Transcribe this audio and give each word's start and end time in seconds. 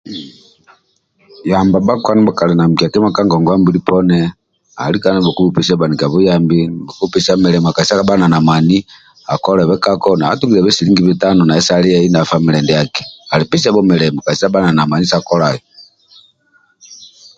Yamba 1.51 1.77
bhakpa 1.87 2.09
ndibha 2.13 2.27
bhakali 2.31 2.53
na 2.55 2.69
mikia 2.69 2.91
kima 2.93 3.09
ka 3.15 3.21
ngogwa 3.25 3.53
bili 3.65 3.79
poni 3.87 4.17
adi 4.81 4.91
lika 4.93 5.09
nikubhupa 5.11 5.59
mikia 5.91 6.07
kima 6.49 6.89
opesia 7.03 7.39
mulimo 7.41 7.69
kasita 7.75 8.01
abha 8.03 8.15
nalinamani 8.19 8.77
akolebhe 9.33 9.75
kako 9.83 10.09
naye 10.17 10.31
atugebe 10.33 10.69
silingi 10.75 11.03
bitano 11.07 11.41
saliyai 11.67 12.07
na 12.13 12.27
famile 12.29 12.59
ndiaki 12.63 13.03
andi 13.31 13.45
pesiabho 13.49 13.81
milimo 13.89 14.19
kabha 14.21 14.57
nali 14.63 14.75
namani 14.77 15.05
sa 15.11 15.25
kolai 15.27 15.59